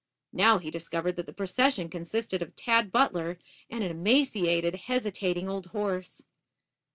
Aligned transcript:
Now 0.33 0.57
he 0.57 0.71
discovered 0.71 1.15
that 1.17 1.27
the 1.27 1.31
procession 1.31 1.87
consisted 1.87 2.41
of 2.41 2.55
Tad 2.55 2.91
Butler 2.91 3.37
and 3.69 3.83
an 3.83 3.91
emaciated, 3.91 4.73
hesitating 4.87 5.47
old 5.47 5.67
horse. 5.67 6.23